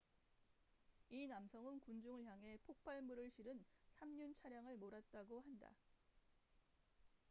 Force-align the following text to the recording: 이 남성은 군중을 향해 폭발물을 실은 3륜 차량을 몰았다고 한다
이 1.11 1.27
남성은 1.27 1.81
군중을 1.81 2.25
향해 2.25 2.57
폭발물을 2.65 3.29
실은 3.29 3.63
3륜 3.99 4.33
차량을 4.35 4.75
몰았다고 4.77 5.41
한다 5.41 5.69